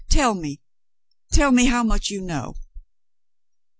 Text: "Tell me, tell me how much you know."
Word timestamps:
"Tell 0.09 0.33
me, 0.33 0.63
tell 1.31 1.51
me 1.51 1.65
how 1.67 1.83
much 1.83 2.09
you 2.09 2.21
know." 2.21 2.55